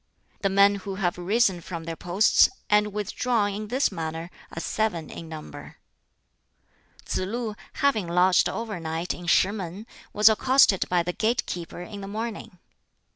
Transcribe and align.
"The 0.41 0.49
men 0.49 0.77
who 0.77 0.95
have 0.95 1.19
risen 1.19 1.61
from 1.61 1.83
their 1.83 1.95
posts 1.95 2.49
and 2.71 2.91
withdrawn 2.91 3.53
in 3.53 3.67
this 3.67 3.91
manner 3.91 4.31
are 4.51 4.59
seven 4.59 5.11
in 5.11 5.29
number." 5.29 5.77
Tsz 7.05 7.17
lu, 7.19 7.55
having 7.73 8.07
lodged 8.07 8.49
overnight 8.49 9.13
in 9.13 9.27
Shih 9.27 9.51
mun, 9.51 9.85
was 10.11 10.27
accosted 10.27 10.89
by 10.89 11.03
the 11.03 11.13
gate 11.13 11.45
keeper 11.45 11.83
in 11.83 12.01
the 12.01 12.07
morning. 12.07 12.57